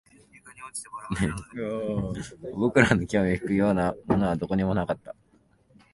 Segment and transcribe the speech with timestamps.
[2.57, 5.15] 僕らの興味を引くようなものはどこにもなかった